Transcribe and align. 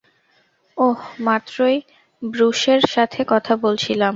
ওহ, 0.77 0.99
মাত্রই 1.19 1.77
ব্রুসের 2.21 2.81
সাথে 2.89 3.21
কথা 3.27 3.53
বলছিলাম। 3.55 4.09